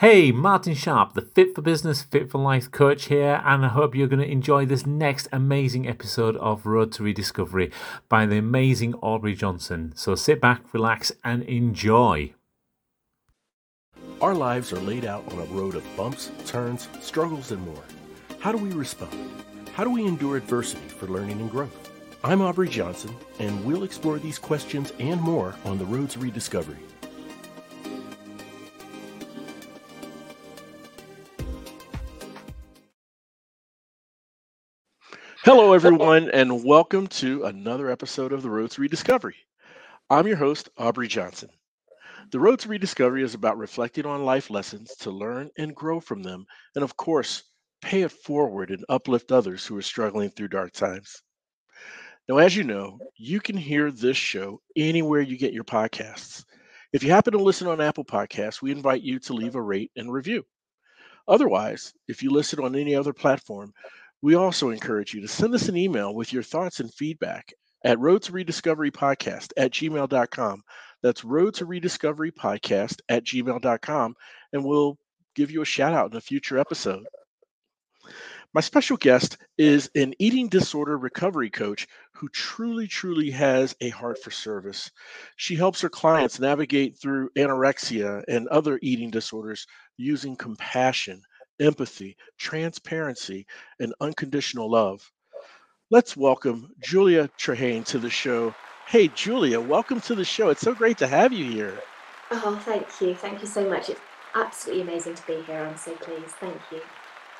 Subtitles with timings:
[0.00, 3.94] Hey, Martin Sharp, the Fit for Business, Fit for Life coach here, and I hope
[3.94, 7.70] you're going to enjoy this next amazing episode of Road to Rediscovery
[8.08, 9.92] by the amazing Aubrey Johnson.
[9.94, 12.34] So sit back, relax, and enjoy.
[14.20, 17.84] Our lives are laid out on a road of bumps, turns, struggles, and more.
[18.40, 19.44] How do we respond?
[19.74, 21.92] How do we endure adversity for learning and growth?
[22.24, 26.78] I'm Aubrey Johnson, and we'll explore these questions and more on the Road to Rediscovery.
[35.44, 39.36] Hello, everyone, and welcome to another episode of the Road to Rediscovery.
[40.08, 41.50] I'm your host, Aubrey Johnson.
[42.30, 46.22] The Road to Rediscovery is about reflecting on life lessons to learn and grow from
[46.22, 47.42] them, and of course,
[47.82, 51.20] pay it forward and uplift others who are struggling through dark times.
[52.26, 56.42] Now, as you know, you can hear this show anywhere you get your podcasts.
[56.94, 59.90] If you happen to listen on Apple Podcasts, we invite you to leave a rate
[59.94, 60.46] and review.
[61.28, 63.74] Otherwise, if you listen on any other platform,
[64.24, 67.52] we also encourage you to send us an email with your thoughts and feedback
[67.84, 70.62] at road to rediscovery podcast at gmail.com.
[71.02, 74.14] That's road to rediscovery podcast at gmail.com,
[74.54, 74.96] and we'll
[75.34, 77.04] give you a shout out in a future episode.
[78.54, 84.22] My special guest is an eating disorder recovery coach who truly, truly has a heart
[84.22, 84.90] for service.
[85.36, 89.66] She helps her clients navigate through anorexia and other eating disorders
[89.98, 91.20] using compassion
[91.60, 93.46] empathy, transparency,
[93.80, 95.10] and unconditional love.
[95.90, 98.54] Let's welcome Julia Trehane to the show.
[98.86, 100.48] Hey, Julia, welcome to the show.
[100.48, 101.78] It's so great to have you here.
[102.30, 103.14] Oh, thank you.
[103.14, 103.90] Thank you so much.
[103.90, 104.00] It's
[104.34, 105.60] absolutely amazing to be here.
[105.60, 106.34] I'm so pleased.
[106.40, 106.80] Thank you.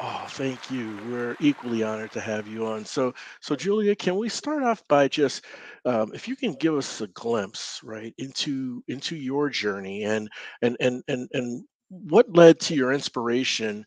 [0.00, 0.96] Oh, thank you.
[1.08, 2.84] We're equally honored to have you on.
[2.84, 5.44] So, so Julia, can we start off by just,
[5.84, 10.28] um, if you can give us a glimpse, right, into into your journey and
[10.62, 13.86] and and and and what led to your inspiration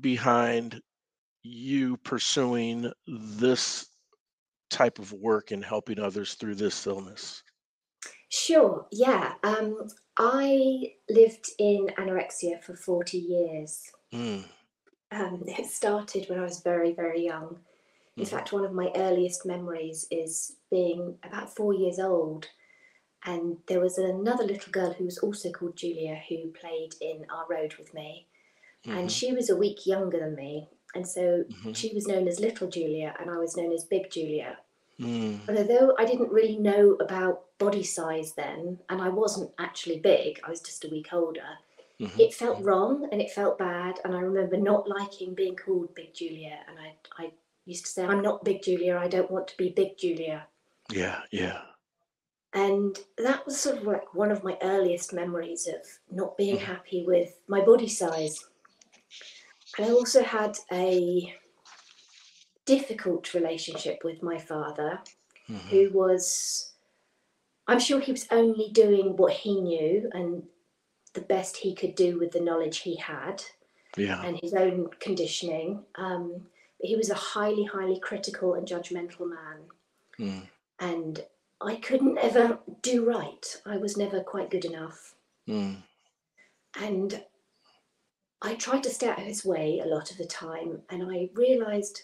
[0.00, 0.80] behind
[1.42, 3.88] you pursuing this
[4.70, 7.42] type of work and helping others through this illness?
[8.28, 9.34] Sure, yeah.
[9.42, 13.82] Um, I lived in anorexia for 40 years.
[14.12, 14.44] Mm.
[15.10, 17.58] Um, it started when I was very, very young.
[18.16, 18.34] In mm-hmm.
[18.34, 22.46] fact, one of my earliest memories is being about four years old.
[23.24, 27.46] And there was another little girl who was also called Julia who played in our
[27.48, 28.26] road with me.
[28.86, 28.98] Mm-hmm.
[28.98, 30.68] And she was a week younger than me.
[30.94, 31.72] And so mm-hmm.
[31.72, 34.58] she was known as Little Julia, and I was known as Big Julia.
[35.00, 35.40] Mm.
[35.46, 40.40] But although I didn't really know about body size then, and I wasn't actually big,
[40.44, 41.40] I was just a week older,
[42.00, 42.20] mm-hmm.
[42.20, 44.00] it felt wrong and it felt bad.
[44.04, 46.58] And I remember not liking being called Big Julia.
[46.68, 47.32] And I, I
[47.64, 50.46] used to say, I'm not Big Julia, I don't want to be Big Julia.
[50.90, 51.62] Yeah, yeah.
[52.54, 56.66] And that was sort of like one of my earliest memories of not being mm-hmm.
[56.66, 58.46] happy with my body size.
[59.78, 61.34] I also had a
[62.66, 65.00] difficult relationship with my father,
[65.48, 65.68] mm-hmm.
[65.68, 66.72] who was,
[67.66, 70.44] I'm sure he was only doing what he knew and
[71.14, 73.42] the best he could do with the knowledge he had
[73.96, 74.22] yeah.
[74.22, 75.84] and his own conditioning.
[75.96, 76.46] Um,
[76.78, 79.58] but he was a highly, highly critical and judgmental man.
[80.18, 80.48] Mm.
[80.80, 81.24] And
[81.60, 83.60] I couldn't ever do right.
[83.64, 85.14] I was never quite good enough.
[85.48, 85.82] Mm.
[86.80, 87.22] And
[88.42, 91.30] I tried to stay out of his way a lot of the time, and I
[91.34, 92.02] realised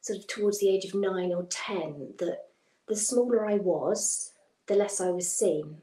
[0.00, 2.46] sort of towards the age of nine or ten that
[2.86, 4.32] the smaller I was,
[4.66, 5.78] the less I was seen.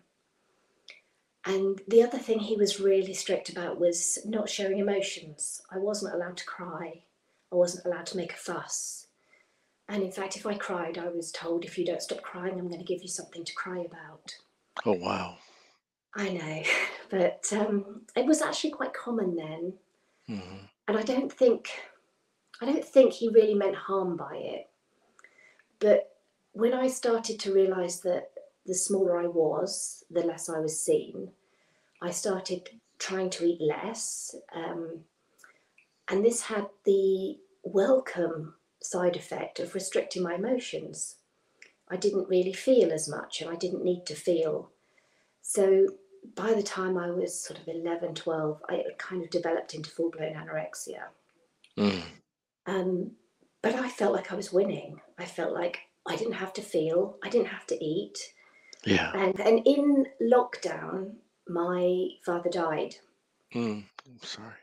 [1.44, 5.62] And the other thing he was really strict about was not showing emotions.
[5.72, 7.02] I wasn't allowed to cry.
[7.52, 9.08] I wasn't allowed to make a fuss.
[9.90, 12.70] And in fact, if I cried, I was told, if you don't stop crying, I'm
[12.70, 14.36] going to give you something to cry about.
[14.86, 15.38] Oh, wow.
[16.16, 16.64] I know,
[17.12, 19.74] but um, it was actually quite common then,
[20.30, 20.58] mm-hmm.
[20.88, 21.70] and I don't think
[22.62, 24.70] I don't think he really meant harm by it.
[25.80, 26.16] But
[26.54, 28.32] when I started to realise that
[28.66, 31.32] the smaller I was, the less I was seen,
[32.02, 35.02] I started trying to eat less, um,
[36.10, 41.18] and this had the welcome side effect of restricting my emotions.
[41.90, 44.70] I didn't really feel as much, and I didn't need to feel.
[45.42, 45.88] So
[46.36, 50.12] by the time I was sort of 11, 12, I kind of developed into full
[50.12, 51.04] blown anorexia.
[51.78, 52.02] Mm.
[52.68, 53.12] Um,
[53.62, 55.00] but I felt like I was winning.
[55.18, 58.18] I felt like I didn't have to feel, I didn't have to eat.
[58.86, 59.12] Yeah.
[59.14, 61.14] And, and in lockdown,
[61.48, 62.96] my father died.
[63.54, 64.54] Mm, I'm sorry.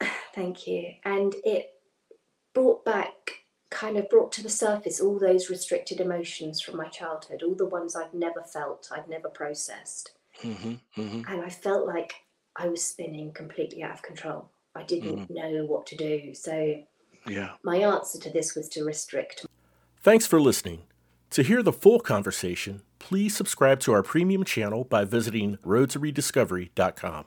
[0.34, 0.94] Thank you.
[1.04, 1.70] And it
[2.54, 7.42] brought back, kind of brought to the surface all those restricted emotions from my childhood,
[7.42, 10.12] all the ones I'd never felt, I'd never processed.
[10.42, 11.32] Mm-hmm, mm-hmm.
[11.32, 12.14] And I felt like
[12.56, 14.50] I was spinning completely out of control.
[14.74, 16.34] I didn't know what to do.
[16.34, 16.82] So
[17.26, 17.50] Yeah.
[17.62, 19.46] my answer to this was to restrict
[20.04, 20.82] Thanks for listening.
[21.30, 27.24] To hear the full conversation, please subscribe to our premium channel by visiting roadtorediscovery.com.